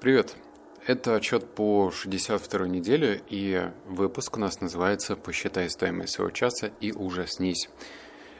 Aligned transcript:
Привет. 0.00 0.36
Это 0.86 1.16
отчет 1.16 1.44
по 1.56 1.90
62 1.90 2.68
неделе, 2.68 3.20
и 3.28 3.68
выпуск 3.88 4.36
у 4.36 4.40
нас 4.40 4.60
называется 4.60 5.16
«Посчитай 5.16 5.68
стоимость 5.68 6.12
своего 6.12 6.30
часа 6.30 6.70
и 6.80 6.92
ужаснись». 6.92 7.68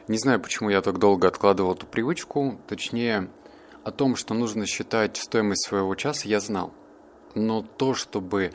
Не 0.07 0.17
знаю, 0.17 0.39
почему 0.39 0.69
я 0.69 0.81
так 0.81 0.99
долго 0.99 1.27
откладывал 1.27 1.73
эту 1.73 1.85
привычку, 1.85 2.61
точнее, 2.65 3.29
о 3.83 3.91
том, 3.91 4.15
что 4.15 4.33
нужно 4.33 4.65
считать 4.67 5.17
стоимость 5.17 5.67
своего 5.67 5.95
часа, 5.95 6.29
я 6.29 6.39
знал. 6.39 6.73
Но 7.35 7.61
то, 7.61 7.93
чтобы 7.93 8.53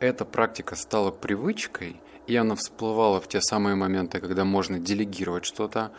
эта 0.00 0.24
практика 0.24 0.74
стала 0.74 1.12
привычкой, 1.12 2.00
и 2.26 2.34
она 2.34 2.56
всплывала 2.56 3.20
в 3.20 3.28
те 3.28 3.40
самые 3.40 3.76
моменты, 3.76 4.18
когда 4.18 4.44
можно 4.44 4.80
делегировать 4.80 5.44
что-то 5.44 5.92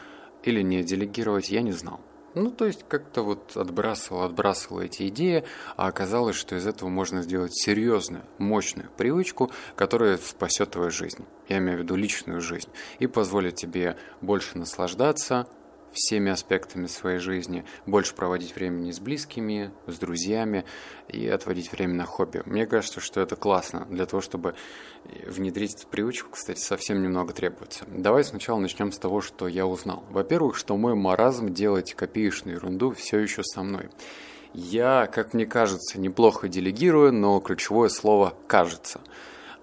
или 0.43 0.61
не 0.61 0.83
делегировать, 0.83 1.49
я 1.49 1.61
не 1.61 1.71
знал. 1.71 2.01
Ну, 2.36 2.50
то 2.50 2.65
есть 2.65 2.86
как-то 2.88 3.21
вот 3.21 3.55
отбрасывал, 3.55 4.23
отбрасывал 4.23 4.81
эти 4.81 5.07
идеи, 5.09 5.43
а 5.75 5.88
оказалось, 5.88 6.36
что 6.36 6.55
из 6.55 6.66
этого 6.66 6.89
можно 6.89 7.21
сделать 7.21 7.53
серьезную, 7.53 8.23
мощную 8.40 8.90
привычку, 8.98 9.52
которая 9.76 10.17
спасет 10.17 10.71
твою 10.71 10.90
жизнь. 10.90 11.26
Я 11.48 11.59
имею 11.59 11.77
в 11.77 11.81
виду 11.81 11.95
личную 11.95 12.41
жизнь. 12.41 12.70
И 12.99 13.07
позволит 13.07 13.55
тебе 13.55 13.98
больше 14.21 14.57
наслаждаться, 14.57 15.48
всеми 15.93 16.31
аспектами 16.31 16.88
своей 16.88 17.20
жизни, 17.20 17.65
больше 17.85 18.15
проводить 18.15 18.55
времени 18.55 18.91
с 18.91 18.99
близкими, 18.99 19.71
с 19.88 19.97
друзьями 19.97 20.65
и 21.07 21.27
отводить 21.27 21.71
время 21.71 21.93
на 21.93 22.05
хобби. 22.05 22.41
Мне 22.45 22.65
кажется, 22.65 22.99
что 22.99 23.21
это 23.21 23.35
классно. 23.35 23.85
Для 23.89 24.05
того, 24.05 24.21
чтобы 24.21 24.55
внедрить 25.25 25.75
эту 25.75 25.87
привычку, 25.87 26.31
кстати, 26.31 26.59
совсем 26.59 27.01
немного 27.01 27.34
требуется. 27.34 27.85
Давай 27.87 28.23
сначала 28.23 28.59
начнем 28.59 28.91
с 28.91 28.98
того, 28.98 29.21
что 29.21 29.48
я 29.48 29.65
узнал. 29.65 30.03
Во-первых, 30.09 30.55
что 30.55 30.75
мой 30.77 30.95
маразм 30.95 31.53
делать 31.53 31.93
копеечную 31.93 32.57
ерунду 32.57 32.91
все 32.91 33.20
еще 33.20 33.43
со 33.43 33.63
мной. 33.63 33.89
Я, 34.53 35.07
как 35.07 35.34
мне 35.34 35.45
кажется, 35.45 35.99
неплохо 35.99 36.48
делегирую, 36.48 37.12
но 37.12 37.39
ключевое 37.39 37.89
слово 37.89 38.35
«кажется». 38.48 39.01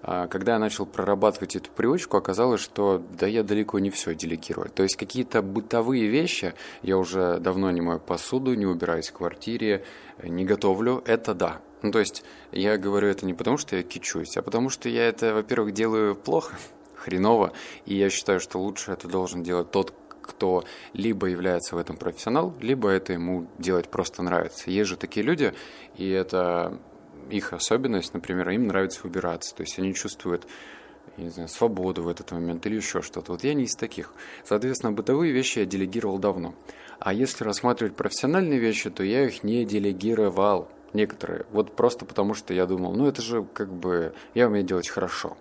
А, 0.03 0.27
когда 0.27 0.53
я 0.53 0.59
начал 0.59 0.85
прорабатывать 0.85 1.55
эту 1.55 1.69
привычку, 1.71 2.17
оказалось, 2.17 2.61
что 2.61 3.03
да 3.19 3.27
я 3.27 3.43
далеко 3.43 3.79
не 3.79 3.89
все 3.89 4.15
делегирую. 4.15 4.69
То 4.69 4.83
есть 4.83 4.95
какие-то 4.95 5.41
бытовые 5.41 6.07
вещи, 6.07 6.53
я 6.81 6.97
уже 6.97 7.39
давно 7.39 7.69
не 7.71 7.81
мою 7.81 7.99
посуду, 7.99 8.53
не 8.55 8.65
убираюсь 8.65 9.09
в 9.09 9.13
квартире, 9.13 9.83
не 10.23 10.45
готовлю, 10.45 11.03
это 11.05 11.33
да. 11.33 11.61
Ну, 11.81 11.91
то 11.91 11.99
есть 11.99 12.23
я 12.51 12.77
говорю 12.77 13.07
это 13.07 13.25
не 13.25 13.33
потому, 13.33 13.57
что 13.57 13.75
я 13.75 13.83
кичусь, 13.83 14.37
а 14.37 14.41
потому 14.41 14.69
что 14.69 14.89
я 14.89 15.07
это, 15.07 15.33
во-первых, 15.33 15.73
делаю 15.73 16.15
плохо, 16.15 16.55
хреново, 16.95 17.53
и 17.85 17.95
я 17.95 18.09
считаю, 18.09 18.39
что 18.39 18.59
лучше 18.59 18.91
это 18.91 19.07
должен 19.07 19.43
делать 19.43 19.71
тот, 19.71 19.93
кто 20.21 20.63
либо 20.93 21.27
является 21.27 21.75
в 21.75 21.79
этом 21.79 21.97
профессионал, 21.97 22.53
либо 22.61 22.89
это 22.89 23.13
ему 23.13 23.47
делать 23.57 23.89
просто 23.89 24.21
нравится. 24.23 24.69
Есть 24.69 24.89
же 24.89 24.97
такие 24.97 25.25
люди, 25.25 25.53
и 25.97 26.09
это 26.09 26.79
их 27.29 27.53
особенность, 27.53 28.13
например, 28.13 28.49
им 28.49 28.67
нравится 28.67 29.01
убираться, 29.03 29.55
то 29.55 29.61
есть 29.61 29.77
они 29.79 29.93
чувствуют 29.93 30.47
я 31.17 31.25
не 31.25 31.29
знаю, 31.29 31.49
свободу 31.49 32.03
в 32.03 32.07
этот 32.07 32.31
момент 32.31 32.65
или 32.65 32.75
еще 32.75 33.01
что-то. 33.01 33.33
Вот 33.33 33.43
я 33.43 33.53
не 33.53 33.65
из 33.65 33.75
таких. 33.75 34.13
Соответственно, 34.43 34.91
бытовые 34.93 35.33
вещи 35.33 35.59
я 35.59 35.65
делегировал 35.65 36.19
давно. 36.19 36.55
А 36.99 37.13
если 37.13 37.43
рассматривать 37.43 37.95
профессиональные 37.95 38.59
вещи, 38.59 38.89
то 38.89 39.03
я 39.03 39.25
их 39.25 39.43
не 39.43 39.65
делегировал. 39.65 40.69
Некоторые. 40.93 41.45
Вот 41.51 41.75
просто 41.75 42.05
потому, 42.05 42.33
что 42.33 42.53
я 42.53 42.65
думал, 42.65 42.93
ну 42.93 43.07
это 43.07 43.21
же 43.21 43.45
как 43.53 43.71
бы, 43.71 44.13
я 44.33 44.47
умею 44.47 44.65
делать 44.65 44.89
хорошо. 44.89 45.37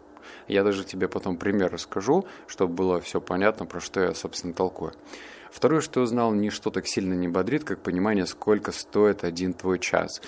Я 0.47 0.63
даже 0.65 0.85
тебе 0.85 1.09
потом 1.09 1.37
пример 1.37 1.73
расскажу, 1.73 2.25
чтобы 2.47 2.75
было 2.75 3.01
все 3.01 3.21
понятно, 3.21 3.67
про 3.67 3.81
что 3.81 4.01
я, 4.01 4.15
собственно, 4.15 4.55
толкую. 4.55 4.93
Второе, 5.51 5.81
что 5.81 6.01
узнал, 6.01 6.33
ничто 6.33 6.71
так 6.71 6.87
сильно 6.87 7.15
не 7.15 7.27
бодрит, 7.27 7.65
как 7.65 7.83
понимание, 7.83 8.27
сколько 8.27 8.71
стоит 8.71 9.25
один 9.25 9.53
твой 9.53 9.81
час. 9.81 10.23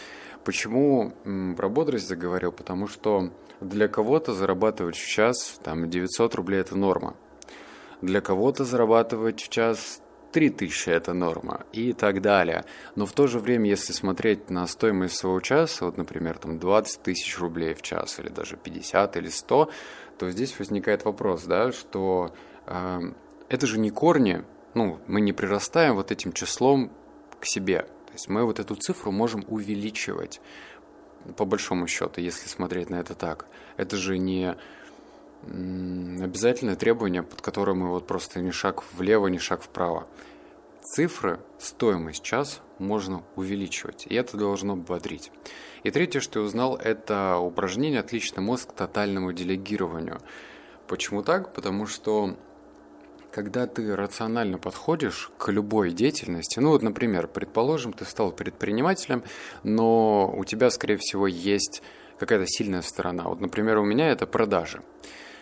Почему 0.44 1.12
про 1.56 1.68
бодрость 1.68 2.08
заговорил? 2.08 2.52
Потому 2.52 2.86
что 2.88 3.32
для 3.60 3.88
кого-то 3.88 4.32
зарабатывать 4.32 4.96
в 4.96 5.06
час 5.06 5.58
там, 5.62 5.88
900 5.88 6.34
рублей– 6.34 6.60
это 6.62 6.76
норма. 6.76 7.14
Для 8.00 8.20
кого-то 8.20 8.64
зарабатывать 8.64 9.40
в 9.40 9.48
час 9.48 10.02
3000– 10.32 10.88
это 10.90 11.12
норма 11.12 11.64
и 11.72 11.92
так 11.92 12.20
далее. 12.20 12.64
Но 12.96 13.06
в 13.06 13.12
то 13.12 13.28
же 13.28 13.38
время, 13.38 13.70
если 13.70 13.92
смотреть 13.92 14.50
на 14.50 14.66
стоимость 14.66 15.16
своего 15.16 15.40
часа, 15.40 15.84
вот, 15.84 15.96
например, 15.96 16.38
там 16.38 16.58
20 16.58 17.02
тысяч 17.02 17.38
рублей 17.38 17.74
в 17.74 17.82
час 17.82 18.18
или 18.18 18.28
даже 18.28 18.56
50 18.56 19.16
или 19.16 19.28
100, 19.28 19.70
то 20.18 20.30
здесь 20.30 20.58
возникает 20.58 21.04
вопрос, 21.04 21.44
да, 21.44 21.70
что 21.70 22.34
э, 22.66 23.00
это 23.48 23.66
же 23.66 23.78
не 23.78 23.90
корни, 23.90 24.44
ну, 24.74 24.98
мы 25.06 25.20
не 25.20 25.32
прирастаем 25.32 25.94
вот 25.94 26.10
этим 26.10 26.32
числом 26.32 26.90
к 27.38 27.46
себе. 27.46 27.86
То 28.12 28.16
есть 28.16 28.28
мы 28.28 28.44
вот 28.44 28.60
эту 28.60 28.74
цифру 28.74 29.10
можем 29.10 29.42
увеличивать, 29.48 30.42
по 31.38 31.46
большому 31.46 31.86
счету, 31.86 32.20
если 32.20 32.46
смотреть 32.46 32.90
на 32.90 32.96
это 32.96 33.14
так. 33.14 33.46
Это 33.78 33.96
же 33.96 34.18
не 34.18 34.54
обязательное 35.42 36.76
требование, 36.76 37.22
под 37.22 37.40
которым 37.40 37.78
мы 37.78 37.88
вот 37.88 38.06
просто 38.06 38.42
ни 38.42 38.50
шаг 38.50 38.84
влево, 38.92 39.28
ни 39.28 39.38
шаг 39.38 39.62
вправо. 39.62 40.06
Цифры, 40.82 41.40
стоимость 41.58 42.22
час 42.22 42.60
можно 42.78 43.24
увеличивать, 43.34 44.06
и 44.06 44.14
это 44.14 44.36
должно 44.36 44.76
бодрить. 44.76 45.32
И 45.82 45.90
третье, 45.90 46.20
что 46.20 46.40
я 46.40 46.44
узнал, 46.44 46.76
это 46.76 47.38
упражнение 47.38 48.00
«Отличный 48.00 48.42
мозг 48.42 48.70
к 48.70 48.74
тотальному 48.74 49.32
делегированию». 49.32 50.20
Почему 50.86 51.22
так? 51.22 51.54
Потому 51.54 51.86
что 51.86 52.36
когда 53.32 53.66
ты 53.66 53.96
рационально 53.96 54.58
подходишь 54.58 55.30
к 55.38 55.50
любой 55.50 55.92
деятельности, 55.92 56.60
ну 56.60 56.70
вот, 56.70 56.82
например, 56.82 57.26
предположим, 57.26 57.92
ты 57.92 58.04
стал 58.04 58.30
предпринимателем, 58.30 59.24
но 59.62 60.32
у 60.36 60.44
тебя, 60.44 60.70
скорее 60.70 60.98
всего, 60.98 61.26
есть 61.26 61.82
какая-то 62.18 62.46
сильная 62.46 62.82
сторона. 62.82 63.24
Вот, 63.24 63.40
например, 63.40 63.78
у 63.78 63.84
меня 63.84 64.10
это 64.10 64.26
продажи. 64.26 64.82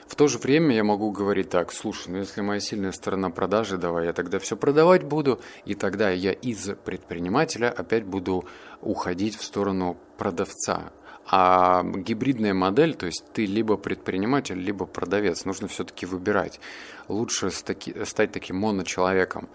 В 0.07 0.17
то 0.17 0.27
же 0.27 0.39
время 0.39 0.75
я 0.75 0.83
могу 0.83 1.13
говорить 1.13 1.51
так, 1.51 1.73
слушай, 1.73 2.09
ну 2.09 2.19
если 2.19 2.41
моя 2.41 2.59
сильная 2.59 2.91
сторона 2.91 3.31
продажи, 3.31 3.77
давай 3.77 4.07
я 4.07 4.13
тогда 4.13 4.41
все 4.41 4.57
продавать 4.57 5.05
буду, 5.05 5.41
и 5.65 5.75
тогда 5.75 6.11
я 6.11 6.33
из 6.33 6.71
предпринимателя 6.85 7.71
опять 7.71 8.05
буду 8.05 8.45
уходить 8.81 9.37
в 9.37 9.45
сторону 9.45 9.97
продавца. 10.19 10.93
А 11.33 11.85
гибридная 11.85 12.55
модель, 12.55 12.95
то 12.95 13.07
есть 13.07 13.25
ты 13.33 13.47
либо 13.47 13.77
предприниматель, 13.77 14.59
либо 14.59 14.85
продавец, 14.85 15.45
нужно 15.45 15.69
все-таки 15.69 16.05
выбирать. 16.05 16.61
Лучше 17.07 17.51
стать 17.51 18.33
таким 18.33 18.57
моночеловеком, 18.57 19.49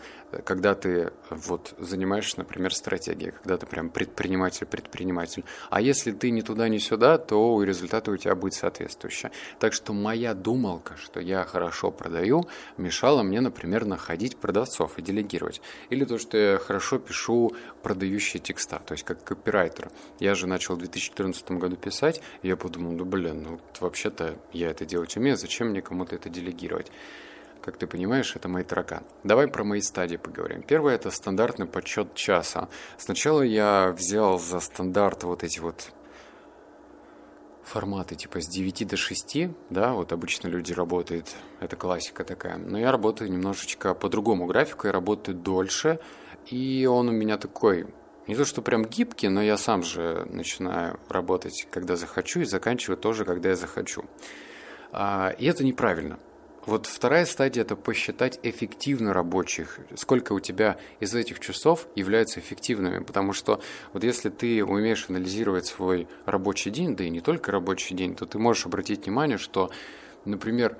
когда 0.43 0.75
ты 0.75 1.13
вот 1.29 1.73
занимаешься, 1.77 2.39
например, 2.39 2.73
стратегией, 2.73 3.31
когда 3.31 3.57
ты 3.57 3.65
прям 3.65 3.89
предприниматель-предприниматель. 3.89 5.45
А 5.69 5.79
если 5.79 6.11
ты 6.11 6.31
ни 6.31 6.41
туда, 6.41 6.67
ни 6.67 6.79
сюда, 6.79 7.17
то 7.17 7.63
результаты 7.63 8.11
у 8.11 8.17
тебя 8.17 8.35
будет 8.35 8.55
соответствующие. 8.55 9.31
Так 9.59 9.73
что 9.73 9.93
моя 9.93 10.33
думалка, 10.33 10.97
что 10.97 11.21
я 11.21 11.45
хорошо 11.45 11.91
продаю, 11.91 12.45
мешала 12.77 13.23
мне, 13.23 13.39
например, 13.39 13.85
находить 13.85 14.35
продавцов 14.35 14.97
и 14.97 15.01
делегировать. 15.01 15.61
Или 15.89 16.03
то, 16.03 16.17
что 16.17 16.37
я 16.37 16.57
хорошо 16.57 16.99
пишу 16.99 17.53
продающие 17.83 18.41
текста, 18.41 18.81
то 18.85 18.93
есть 18.93 19.05
как 19.05 19.23
копирайтер. 19.23 19.89
Я 20.19 20.35
же 20.35 20.47
начал 20.47 20.75
в 20.75 20.79
2014 20.79 21.51
году 21.51 21.64
году 21.65 21.75
писать, 21.75 22.21
я 22.43 22.55
подумал, 22.55 22.93
ну 22.93 23.05
блин, 23.05 23.43
ну 23.43 23.59
вообще-то 23.79 24.37
я 24.53 24.69
это 24.69 24.85
делать 24.85 25.15
умею, 25.17 25.37
зачем 25.37 25.69
мне 25.69 25.81
кому-то 25.81 26.15
это 26.15 26.29
делегировать? 26.29 26.91
Как 27.61 27.77
ты 27.77 27.87
понимаешь, 27.87 28.35
это 28.35 28.47
мои 28.47 28.63
таракан. 28.63 29.03
Давай 29.23 29.47
про 29.47 29.63
мои 29.63 29.81
стадии 29.81 30.17
поговорим. 30.17 30.61
Первое– 30.61 30.95
это 30.95 31.09
стандартный 31.09 31.65
подсчет 31.65 32.13
часа. 32.13 32.69
Сначала 32.97 33.41
я 33.41 33.91
взял 33.91 34.37
за 34.37 34.59
стандарт 34.59 35.23
вот 35.23 35.43
эти 35.43 35.59
вот 35.59 35.91
форматы 37.63 38.15
типа 38.15 38.41
с 38.41 38.47
9 38.47 38.87
до 38.87 38.97
6, 38.97 39.49
да, 39.69 39.93
вот 39.93 40.11
обычно 40.11 40.47
люди 40.47 40.73
работают, 40.73 41.35
это 41.59 41.75
классика 41.75 42.23
такая, 42.23 42.57
но 42.57 42.77
я 42.77 42.91
работаю 42.91 43.31
немножечко 43.31 43.95
по 43.95 44.07
другому 44.07 44.45
графику, 44.45 44.87
я 44.87 44.93
работаю 44.93 45.35
дольше, 45.35 45.99
и 46.45 46.85
он 46.85 47.09
у 47.09 47.11
меня 47.11 47.37
такой 47.37 47.87
не 48.27 48.35
то, 48.35 48.45
что 48.45 48.61
прям 48.61 48.85
гибкий, 48.85 49.29
но 49.29 49.41
я 49.41 49.57
сам 49.57 49.83
же 49.83 50.25
начинаю 50.29 50.99
работать, 51.09 51.67
когда 51.71 51.95
захочу, 51.95 52.41
и 52.41 52.45
заканчиваю 52.45 52.97
тоже, 52.97 53.25
когда 53.25 53.49
я 53.49 53.55
захочу. 53.55 54.05
А, 54.91 55.35
и 55.37 55.45
это 55.45 55.63
неправильно. 55.63 56.19
Вот 56.65 56.87
вторая 56.87 57.25
стадия– 57.25 57.61
это 57.63 57.75
посчитать 57.75 58.39
эффективно 58.41 59.13
рабочих. 59.13 59.79
Сколько 59.93 60.33
у 60.33 60.39
тебя 60.39 60.77
из 60.99 61.13
этих 61.13 61.39
часов 61.39 61.87
являются 61.95 62.39
эффективными. 62.39 63.03
Потому 63.03 63.33
что 63.33 63.61
вот 63.93 64.03
если 64.03 64.29
ты 64.29 64.65
умеешь 64.65 65.05
анализировать 65.07 65.67
свой 65.67 66.07
рабочий 66.25 66.71
день, 66.71 66.95
да 66.95 67.03
и 67.03 67.11
не 67.11 67.21
только 67.21 67.51
рабочий 67.51 67.93
день, 67.93 68.15
то 68.15 68.25
ты 68.25 68.39
можешь 68.39 68.65
обратить 68.65 69.05
внимание, 69.05 69.37
что, 69.37 69.69
например, 70.25 70.75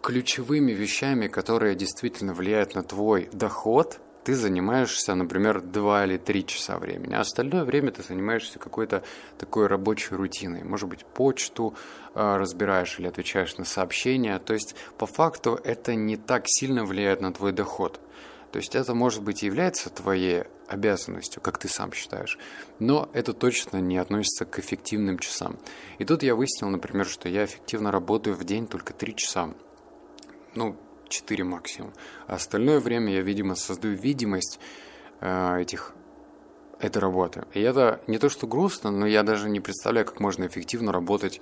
ключевыми 0.00 0.72
вещами, 0.72 1.28
которые 1.28 1.74
действительно 1.74 2.32
влияют 2.32 2.74
на 2.74 2.82
твой 2.82 3.28
доход– 3.30 4.00
ты 4.24 4.34
занимаешься, 4.34 5.14
например, 5.14 5.60
2 5.60 6.04
или 6.04 6.16
3 6.18 6.46
часа 6.46 6.78
времени, 6.78 7.14
а 7.14 7.20
остальное 7.20 7.64
время 7.64 7.90
ты 7.90 8.02
занимаешься 8.02 8.58
какой-то 8.58 9.02
такой 9.38 9.66
рабочей 9.66 10.14
рутиной. 10.14 10.62
Может 10.62 10.88
быть, 10.88 11.04
почту 11.04 11.74
э, 12.14 12.36
разбираешь 12.36 12.98
или 12.98 13.06
отвечаешь 13.06 13.56
на 13.56 13.64
сообщения. 13.64 14.38
То 14.38 14.52
есть, 14.52 14.76
по 14.98 15.06
факту, 15.06 15.58
это 15.64 15.94
не 15.94 16.16
так 16.16 16.44
сильно 16.46 16.84
влияет 16.84 17.20
на 17.20 17.32
твой 17.32 17.52
доход. 17.52 18.00
То 18.52 18.58
есть 18.58 18.74
это, 18.74 18.94
может 18.94 19.22
быть, 19.22 19.42
и 19.42 19.46
является 19.46 19.90
твоей 19.90 20.44
обязанностью, 20.66 21.40
как 21.40 21.58
ты 21.58 21.68
сам 21.68 21.92
считаешь, 21.92 22.38
но 22.78 23.08
это 23.12 23.32
точно 23.32 23.78
не 23.78 23.98
относится 23.98 24.44
к 24.44 24.58
эффективным 24.58 25.18
часам. 25.18 25.58
И 25.98 26.04
тут 26.04 26.22
я 26.22 26.34
выяснил, 26.34 26.68
например, 26.68 27.06
что 27.06 27.28
я 27.28 27.44
эффективно 27.44 27.90
работаю 27.90 28.36
в 28.36 28.44
день 28.44 28.66
только 28.66 28.92
3 28.92 29.16
часа. 29.16 29.54
Ну, 30.54 30.76
4 31.10 31.44
максимум. 31.44 31.92
А 32.26 32.36
остальное 32.36 32.80
время 32.80 33.12
я, 33.12 33.20
видимо, 33.20 33.54
создаю 33.54 33.94
видимость 33.94 34.58
э, 35.20 35.60
этих 35.60 35.94
этой 36.80 36.98
работы. 36.98 37.44
И 37.52 37.60
это 37.60 38.00
не 38.06 38.18
то, 38.18 38.28
что 38.28 38.46
грустно, 38.46 38.90
но 38.90 39.06
я 39.06 39.22
даже 39.22 39.50
не 39.50 39.60
представляю, 39.60 40.06
как 40.06 40.18
можно 40.18 40.46
эффективно 40.46 40.92
работать 40.92 41.40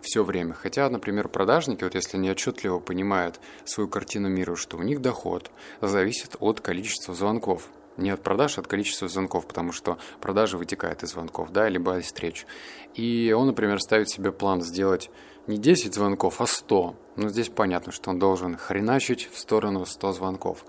все 0.00 0.24
время. 0.24 0.54
Хотя, 0.54 0.88
например, 0.88 1.28
продажники, 1.28 1.84
вот 1.84 1.94
если 1.94 2.16
они 2.16 2.30
отчетливо 2.30 2.78
понимают 2.78 3.40
свою 3.64 3.88
картину 3.88 4.28
мира, 4.28 4.54
что 4.54 4.76
у 4.76 4.82
них 4.82 5.02
доход 5.02 5.50
зависит 5.80 6.36
от 6.40 6.60
количества 6.60 7.14
звонков. 7.14 7.68
Не 7.96 8.10
от 8.10 8.22
продаж, 8.22 8.58
а 8.58 8.60
от 8.60 8.68
количества 8.68 9.08
звонков, 9.08 9.46
потому 9.46 9.72
что 9.72 9.98
продажа 10.20 10.56
вытекает 10.56 11.02
из 11.02 11.10
звонков, 11.10 11.50
да, 11.50 11.68
либо 11.68 11.98
из 11.98 12.04
встреч. 12.04 12.46
И 12.94 13.34
он, 13.36 13.48
например, 13.48 13.80
ставит 13.80 14.08
себе 14.08 14.30
план 14.30 14.62
сделать 14.62 15.10
не 15.48 15.58
10 15.58 15.94
звонков, 15.94 16.40
а 16.40 16.46
100. 16.46 16.94
Ну, 17.18 17.28
здесь 17.30 17.48
понятно, 17.48 17.90
что 17.90 18.10
он 18.10 18.20
должен 18.20 18.56
хреначить 18.56 19.28
в 19.32 19.40
сторону 19.40 19.84
100 19.84 20.12
звонков. 20.12 20.64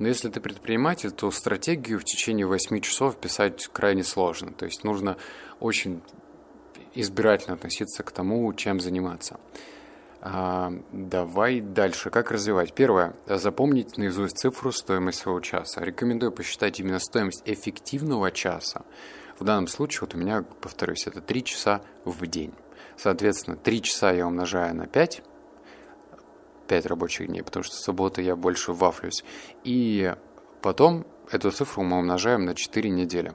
Но 0.00 0.08
если 0.08 0.28
ты 0.30 0.40
предприниматель, 0.40 1.12
то 1.12 1.30
стратегию 1.30 2.00
в 2.00 2.04
течение 2.04 2.44
8 2.44 2.80
часов 2.80 3.16
писать 3.16 3.68
крайне 3.72 4.02
сложно. 4.02 4.52
То 4.52 4.64
есть 4.64 4.82
нужно 4.82 5.16
очень 5.60 6.02
избирательно 6.94 7.54
относиться 7.54 8.02
к 8.02 8.10
тому, 8.10 8.52
чем 8.54 8.80
заниматься. 8.80 9.38
А, 10.20 10.72
давай 10.90 11.60
дальше. 11.60 12.10
Как 12.10 12.32
развивать? 12.32 12.74
Первое. 12.74 13.14
Запомнить 13.28 13.96
наизусть 13.96 14.38
цифру 14.38 14.72
стоимость 14.72 15.20
своего 15.20 15.38
часа. 15.38 15.82
Рекомендую 15.82 16.32
посчитать 16.32 16.80
именно 16.80 16.98
стоимость 16.98 17.42
эффективного 17.44 18.32
часа. 18.32 18.82
В 19.38 19.44
данном 19.44 19.68
случае, 19.68 20.00
вот 20.00 20.16
у 20.16 20.18
меня, 20.18 20.44
повторюсь, 20.60 21.06
это 21.06 21.20
3 21.20 21.44
часа 21.44 21.80
в 22.04 22.26
день. 22.26 22.52
Соответственно, 22.96 23.56
3 23.56 23.82
часа 23.82 24.10
я 24.10 24.26
умножаю 24.26 24.74
на 24.74 24.88
5, 24.88 25.22
5 26.72 26.86
рабочих 26.86 27.26
дней, 27.26 27.42
потому 27.42 27.64
что 27.64 27.76
в 27.76 27.80
субботу 27.80 28.22
я 28.22 28.34
больше 28.34 28.72
вафлюсь. 28.72 29.24
И 29.62 30.14
потом 30.62 31.04
эту 31.30 31.50
цифру 31.50 31.82
мы 31.82 31.98
умножаем 31.98 32.46
на 32.46 32.54
4 32.54 32.88
недели 32.88 33.34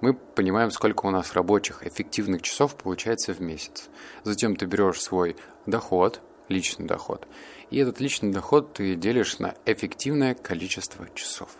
мы 0.00 0.14
понимаем, 0.14 0.72
сколько 0.72 1.06
у 1.06 1.10
нас 1.10 1.32
рабочих 1.32 1.86
эффективных 1.86 2.42
часов 2.42 2.74
получается 2.74 3.32
в 3.32 3.40
месяц. 3.40 3.88
Затем 4.24 4.56
ты 4.56 4.66
берешь 4.66 5.00
свой 5.00 5.36
доход, 5.66 6.20
личный 6.48 6.86
доход, 6.86 7.28
и 7.70 7.78
этот 7.78 8.00
личный 8.00 8.32
доход 8.32 8.72
ты 8.72 8.96
делишь 8.96 9.38
на 9.38 9.54
эффективное 9.64 10.34
количество 10.34 11.08
часов. 11.14 11.50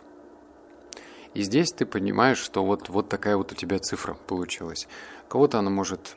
И 1.35 1.43
здесь 1.43 1.71
ты 1.71 1.87
понимаешь, 1.87 2.39
что 2.39 2.65
вот, 2.65 2.89
вот 2.89 3.09
такая 3.09 3.37
вот 3.37 3.53
у 3.53 3.55
тебя 3.55 3.79
цифра 3.79 4.15
получилась. 4.15 4.89
Кого-то 5.29 5.61
она 5.61 5.71
может 5.71 6.17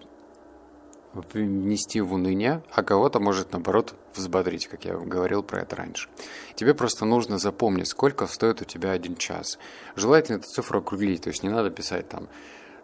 внести 1.34 2.02
в 2.02 2.14
уныние, 2.14 2.64
а 2.72 2.84
кого-то 2.84 3.20
может, 3.20 3.52
наоборот, 3.52 3.96
взбодрить, 4.16 4.68
как 4.68 4.86
я 4.86 4.96
говорил 4.96 5.44
про 5.44 5.62
это 5.62 5.76
раньше. 5.76 6.10
Тебе 6.56 6.74
просто 6.74 7.06
нужно 7.06 7.38
запомнить, 7.38 7.88
сколько 7.88 8.28
стоит 8.28 8.62
у 8.62 8.66
тебя 8.66 8.92
один 8.92 9.16
час. 9.16 9.58
Желательно 9.96 10.38
эту 10.38 10.48
цифру 10.48 10.80
округлить, 10.80 11.24
то 11.24 11.30
есть 11.30 11.44
не 11.44 11.50
надо 11.50 11.70
писать 11.70 12.10
там 12.10 12.28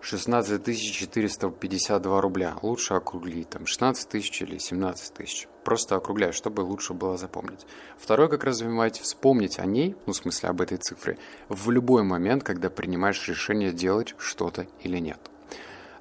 16 0.02 0.64
452 0.78 2.22
рубля. 2.22 2.56
Лучше 2.62 2.96
округлить, 2.96 3.50
там 3.50 3.66
16 3.66 4.10
тысяч 4.10 4.42
или 4.42 4.58
17 4.58 5.14
тысяч. 5.14 5.48
Просто 5.64 5.96
округляй, 5.96 6.32
чтобы 6.32 6.62
лучше 6.62 6.94
было 6.94 7.18
запомнить. 7.18 7.66
Второе, 7.98 8.28
как 8.28 8.44
развивать, 8.44 9.00
вспомнить 9.00 9.60
о 9.60 9.66
ней, 9.66 9.96
ну, 10.08 10.14
в 10.14 10.18
смысле 10.18 10.50
об 10.50 10.62
этой 10.62 10.78
цифре, 10.78 11.18
в 11.50 11.70
любой 11.70 12.04
момент, 12.04 12.44
когда 12.44 12.70
принимаешь 12.70 13.28
решение 13.28 13.72
делать 13.72 14.16
что-то 14.18 14.66
или 14.82 14.98
нет. 14.98 15.20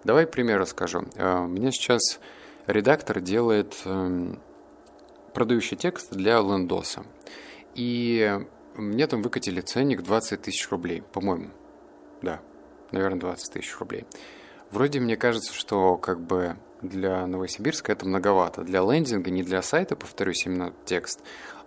Давай 0.04 0.26
пример 0.26 0.58
расскажу. 0.60 1.04
Э, 1.16 1.46
меня 1.46 1.70
сейчас 1.70 2.20
редактор 2.66 3.20
делает 3.20 3.76
эм, 3.84 4.40
продающий 5.34 5.76
текст 5.76 6.12
для 6.12 6.40
лендоса. 6.40 7.04
И 7.74 8.40
мне 8.74 9.06
там 9.06 9.22
выкатили 9.22 9.60
ценник 9.60 10.02
20 10.02 10.42
тысяч 10.42 10.70
рублей, 10.70 11.02
по-моему. 11.12 11.50
Да, 12.22 12.40
наверное, 12.92 13.20
20 13.20 13.52
тысяч 13.52 13.78
рублей. 13.78 14.06
Вроде 14.70 15.00
мне 15.00 15.16
кажется, 15.16 15.52
что 15.52 15.96
как 15.96 16.20
бы 16.20 16.56
для 16.82 17.26
Новосибирска 17.26 17.92
это 17.92 18.06
многовато. 18.06 18.62
Для 18.62 18.80
лендинга, 18.80 19.30
не 19.30 19.42
для 19.42 19.62
сайта, 19.62 19.96
повторюсь, 19.96 20.46
именно 20.46 20.72
текст, 20.84 21.20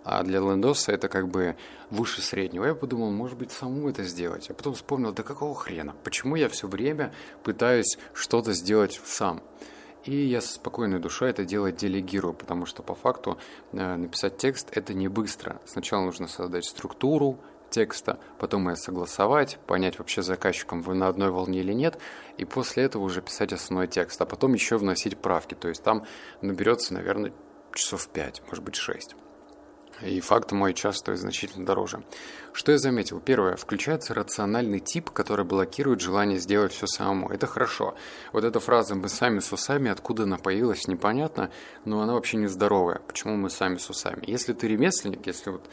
а 0.04 0.22
для 0.22 0.40
лендоса 0.40 0.92
это 0.92 1.08
как 1.08 1.28
бы 1.28 1.56
выше 1.90 2.20
среднего. 2.20 2.66
Я 2.66 2.74
подумал, 2.74 3.10
может 3.10 3.38
быть, 3.38 3.52
саму 3.52 3.88
это 3.88 4.02
сделать. 4.04 4.50
А 4.50 4.54
потом 4.54 4.74
вспомнил, 4.74 5.12
да 5.12 5.22
какого 5.22 5.54
хрена? 5.54 5.94
Почему 6.04 6.36
я 6.36 6.48
все 6.48 6.68
время 6.68 7.12
пытаюсь 7.42 7.98
что-то 8.12 8.52
сделать 8.52 9.00
сам? 9.04 9.42
И 10.04 10.14
я 10.14 10.42
со 10.42 10.54
спокойной 10.54 10.98
душой 10.98 11.30
это 11.30 11.46
дело 11.46 11.72
делегирую, 11.72 12.34
потому 12.34 12.66
что 12.66 12.82
по 12.82 12.94
факту 12.94 13.38
э, 13.72 13.96
написать 13.96 14.36
текст 14.36 14.68
это 14.72 14.92
не 14.92 15.08
быстро. 15.08 15.62
Сначала 15.64 16.04
нужно 16.04 16.28
создать 16.28 16.66
структуру 16.66 17.38
текста, 17.74 18.20
потом 18.38 18.68
ее 18.68 18.76
согласовать, 18.76 19.58
понять 19.66 19.98
вообще 19.98 20.22
заказчиком 20.22 20.80
вы 20.80 20.94
на 20.94 21.08
одной 21.08 21.30
волне 21.30 21.60
или 21.60 21.72
нет, 21.72 21.98
и 22.38 22.44
после 22.44 22.84
этого 22.84 23.02
уже 23.02 23.20
писать 23.20 23.52
основной 23.52 23.88
текст, 23.88 24.20
а 24.22 24.26
потом 24.26 24.54
еще 24.54 24.78
вносить 24.78 25.18
правки. 25.18 25.54
То 25.54 25.68
есть 25.68 25.82
там 25.82 26.06
наберется, 26.40 26.94
наверное, 26.94 27.32
часов 27.74 28.08
5, 28.08 28.42
может 28.46 28.64
быть 28.64 28.76
6. 28.76 29.16
И 30.02 30.20
факт 30.20 30.52
мой 30.52 30.74
час 30.74 30.98
стоит 30.98 31.18
значительно 31.18 31.64
дороже. 31.64 32.02
Что 32.52 32.72
я 32.72 32.78
заметил? 32.78 33.20
Первое. 33.20 33.56
Включается 33.56 34.12
рациональный 34.12 34.80
тип, 34.80 35.10
который 35.10 35.44
блокирует 35.44 36.00
желание 36.00 36.38
сделать 36.38 36.72
все 36.72 36.86
самому. 36.86 37.28
Это 37.28 37.46
хорошо. 37.46 37.94
Вот 38.32 38.44
эта 38.44 38.58
фраза 38.58 38.96
«мы 38.96 39.08
сами 39.08 39.38
с 39.38 39.52
усами», 39.52 39.90
откуда 39.90 40.24
она 40.24 40.36
появилась, 40.36 40.88
непонятно, 40.88 41.50
но 41.84 42.00
она 42.00 42.14
вообще 42.14 42.38
нездоровая. 42.38 43.00
Почему 43.06 43.36
мы 43.36 43.50
сами 43.50 43.76
с 43.76 43.88
усами? 43.88 44.24
Если 44.26 44.52
ты 44.52 44.66
ремесленник, 44.66 45.26
если 45.26 45.50
вот 45.50 45.70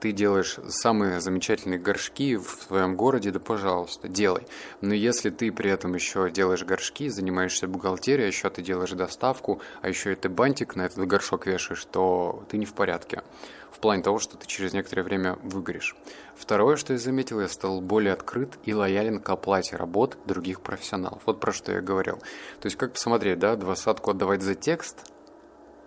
ты 0.00 0.12
делаешь 0.12 0.58
самые 0.68 1.20
замечательные 1.20 1.78
горшки 1.78 2.36
в 2.36 2.62
своем 2.66 2.96
городе, 2.96 3.30
да 3.30 3.40
пожалуйста, 3.40 4.08
делай. 4.08 4.46
Но 4.80 4.94
если 4.94 5.30
ты 5.30 5.50
при 5.52 5.70
этом 5.70 5.94
еще 5.94 6.30
делаешь 6.30 6.64
горшки, 6.64 7.08
занимаешься 7.08 7.66
бухгалтерией, 7.66 8.26
а 8.26 8.28
еще 8.28 8.50
ты 8.50 8.62
делаешь 8.62 8.90
доставку, 8.90 9.60
а 9.82 9.88
еще 9.88 10.12
и 10.12 10.16
ты 10.16 10.28
бантик 10.28 10.76
на 10.76 10.82
этот 10.82 11.06
горшок 11.06 11.46
вешаешь, 11.46 11.84
то 11.84 12.44
ты 12.48 12.58
не 12.58 12.66
в 12.66 12.74
порядке. 12.74 13.22
В 13.70 13.80
плане 13.80 14.02
того, 14.02 14.18
что 14.18 14.36
ты 14.36 14.46
через 14.46 14.72
некоторое 14.72 15.02
время 15.02 15.38
выгоришь. 15.42 15.94
Второе, 16.34 16.76
что 16.76 16.94
я 16.94 16.98
заметил, 16.98 17.40
я 17.40 17.48
стал 17.48 17.80
более 17.80 18.12
открыт 18.12 18.58
и 18.64 18.74
лоялен 18.74 19.20
к 19.20 19.28
оплате 19.28 19.76
работ 19.76 20.16
других 20.24 20.60
профессионалов. 20.60 21.22
Вот 21.26 21.38
про 21.38 21.52
что 21.52 21.72
я 21.72 21.80
говорил. 21.80 22.16
То 22.60 22.66
есть, 22.66 22.76
как 22.76 22.94
посмотреть, 22.94 23.38
да, 23.38 23.56
двадцатку 23.56 24.10
отдавать 24.10 24.42
за 24.42 24.54
текст, 24.54 25.12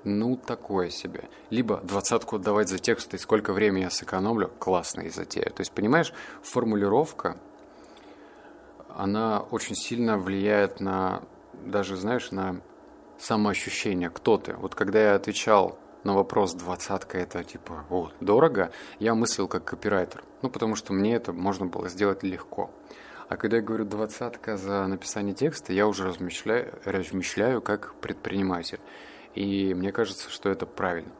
ну, 0.03 0.35
такое 0.35 0.89
себе. 0.89 1.29
Либо 1.49 1.77
двадцатку 1.77 2.37
отдавать 2.37 2.69
за 2.69 2.79
текст, 2.79 3.13
и 3.13 3.17
сколько 3.17 3.53
времени 3.53 3.83
я 3.83 3.89
сэкономлю, 3.89 4.51
классная 4.59 5.09
затея. 5.09 5.49
То 5.49 5.61
есть, 5.61 5.71
понимаешь, 5.71 6.13
формулировка, 6.41 7.37
она 8.89 9.39
очень 9.39 9.75
сильно 9.75 10.17
влияет 10.17 10.79
на, 10.79 11.23
даже, 11.65 11.95
знаешь, 11.97 12.31
на 12.31 12.61
самоощущение, 13.17 14.09
кто 14.09 14.37
ты. 14.37 14.53
Вот 14.53 14.75
когда 14.75 14.99
я 14.99 15.15
отвечал 15.15 15.77
на 16.03 16.15
вопрос 16.15 16.53
двадцатка 16.53 17.19
это 17.19 17.43
типа 17.43 17.85
о, 17.89 18.09
дорого, 18.19 18.71
я 18.99 19.13
мыслил 19.13 19.47
как 19.47 19.65
копирайтер. 19.65 20.23
Ну, 20.41 20.49
потому 20.49 20.75
что 20.75 20.93
мне 20.93 21.15
это 21.15 21.31
можно 21.31 21.67
было 21.67 21.89
сделать 21.89 22.23
легко. 22.23 22.71
А 23.29 23.37
когда 23.37 23.57
я 23.57 23.63
говорю 23.63 23.85
двадцатка 23.85 24.57
за 24.57 24.85
написание 24.87 25.33
текста, 25.33 25.71
я 25.71 25.87
уже 25.87 26.05
размышляю, 26.05 26.73
размышляю 26.83 27.61
как 27.61 27.93
предприниматель. 28.01 28.79
И 29.35 29.73
мне 29.73 29.91
кажется, 29.91 30.29
что 30.29 30.49
это 30.49 30.65
правильно. 30.65 31.11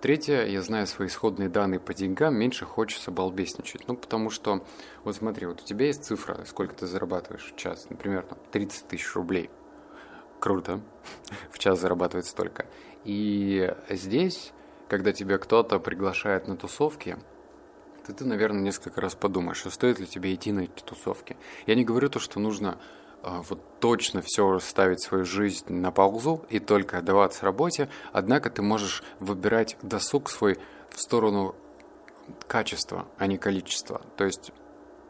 Третье, 0.00 0.44
я 0.46 0.60
знаю 0.60 0.86
свои 0.86 1.08
исходные 1.08 1.48
данные 1.48 1.80
по 1.80 1.94
деньгам, 1.94 2.36
меньше 2.36 2.66
хочется 2.66 3.10
балбесничать. 3.10 3.88
Ну, 3.88 3.96
потому 3.96 4.28
что, 4.30 4.64
вот 5.04 5.16
смотри, 5.16 5.46
вот 5.46 5.62
у 5.62 5.64
тебя 5.64 5.86
есть 5.86 6.04
цифра, 6.04 6.44
сколько 6.46 6.74
ты 6.74 6.86
зарабатываешь 6.86 7.52
в 7.52 7.56
час, 7.56 7.88
например, 7.88 8.22
там, 8.22 8.38
30 8.52 8.88
тысяч 8.88 9.14
рублей. 9.14 9.50
Круто, 10.38 10.80
в 11.50 11.58
час 11.58 11.80
зарабатывать 11.80 12.26
столько. 12.26 12.66
И 13.04 13.74
здесь, 13.88 14.52
когда 14.88 15.12
тебя 15.12 15.38
кто-то 15.38 15.78
приглашает 15.78 16.46
на 16.46 16.56
тусовки, 16.56 17.16
то 18.06 18.12
ты, 18.12 18.24
наверное, 18.24 18.60
несколько 18.60 19.00
раз 19.00 19.14
подумаешь, 19.14 19.64
а 19.66 19.70
стоит 19.70 19.98
ли 19.98 20.06
тебе 20.06 20.34
идти 20.34 20.52
на 20.52 20.60
эти 20.60 20.82
тусовки. 20.84 21.36
Я 21.66 21.74
не 21.74 21.84
говорю 21.84 22.10
то, 22.10 22.20
что 22.20 22.38
нужно 22.38 22.78
вот 23.22 23.60
точно 23.80 24.22
все 24.22 24.58
ставить 24.60 25.02
свою 25.02 25.24
жизнь 25.24 25.72
на 25.72 25.90
паузу 25.90 26.44
и 26.48 26.58
только 26.60 26.98
отдаваться 26.98 27.44
работе, 27.44 27.88
однако 28.12 28.50
ты 28.50 28.62
можешь 28.62 29.02
выбирать 29.20 29.76
досуг 29.82 30.30
свой 30.30 30.58
в 30.90 31.00
сторону 31.00 31.54
качества, 32.46 33.06
а 33.18 33.26
не 33.26 33.38
количества. 33.38 34.00
То 34.16 34.24
есть 34.24 34.52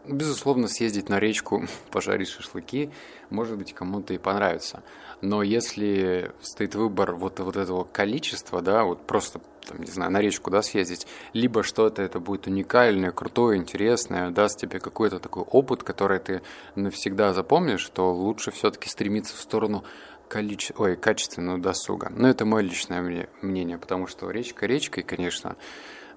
безусловно, 0.09 0.69
съездить 0.69 1.09
на 1.09 1.19
речку, 1.21 1.67
пожарить 1.91 2.29
шашлыки, 2.29 2.91
может 3.31 3.57
быть, 3.57 3.73
кому-то 3.73 4.15
и 4.15 4.19
понравится. 4.19 4.83
Но 5.21 5.43
если 5.43 6.33
стоит 6.43 6.75
выбор 6.75 7.15
вот, 7.15 7.41
вот 7.41 7.57
этого 7.57 7.85
количества, 7.85 8.61
да, 8.61 8.85
вот 8.85 9.07
просто, 9.07 9.41
там, 9.67 9.81
не 9.81 9.91
знаю, 9.91 10.13
на 10.13 10.21
речку, 10.21 10.51
да, 10.51 10.63
съездить, 10.63 11.07
либо 11.33 11.63
что-то 11.63 12.03
это 12.03 12.21
будет 12.21 12.47
уникальное, 12.47 13.13
крутое, 13.13 13.59
интересное, 13.59 14.31
даст 14.31 14.59
тебе 14.61 14.79
какой-то 14.79 15.19
такой 15.19 15.43
опыт, 15.43 15.83
который 15.83 16.19
ты 16.19 16.43
навсегда 16.75 17.33
запомнишь, 17.33 17.89
то 17.89 18.13
лучше 18.13 18.51
все-таки 18.51 18.89
стремиться 18.89 19.35
в 19.35 19.41
сторону 19.41 19.85
количе... 20.29 20.75
Ой, 20.77 20.97
качественного 20.97 21.59
досуга. 21.59 22.13
Но 22.15 22.29
это 22.29 22.45
мое 22.45 22.63
личное 22.63 23.29
мнение, 23.43 23.79
потому 23.79 24.07
что 24.07 24.31
речка 24.31 24.67
речкой, 24.67 25.03
конечно, 25.03 25.57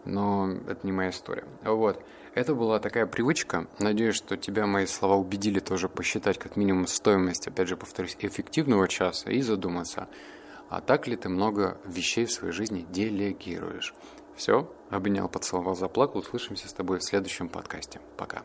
но 0.05 0.51
это 0.67 0.79
не 0.83 0.91
моя 0.91 1.09
история. 1.09 1.45
Вот. 1.63 2.01
Это 2.35 2.53
была 2.53 2.79
такая 2.79 3.05
привычка. 3.05 3.67
Надеюсь, 3.79 4.15
что 4.15 4.37
тебя 4.37 4.65
мои 4.67 4.85
слова 4.85 5.15
убедили 5.15 5.59
тоже 5.59 5.89
посчитать 5.89 6.37
как 6.37 6.55
минимум 6.55 6.87
стоимость, 6.87 7.47
опять 7.47 7.67
же, 7.67 7.75
повторюсь, 7.75 8.15
эффективного 8.19 8.87
часа 8.87 9.31
и 9.31 9.41
задуматься, 9.41 10.07
а 10.69 10.81
так 10.81 11.07
ли 11.07 11.15
ты 11.15 11.29
много 11.29 11.77
вещей 11.85 12.25
в 12.25 12.31
своей 12.31 12.53
жизни 12.53 12.85
делегируешь. 12.89 13.93
Все, 14.35 14.71
обнял, 14.89 15.27
поцеловал, 15.27 15.75
заплакал. 15.75 16.21
Услышимся 16.21 16.69
с 16.69 16.73
тобой 16.73 16.99
в 16.99 17.03
следующем 17.03 17.49
подкасте. 17.49 17.99
Пока. 18.15 18.43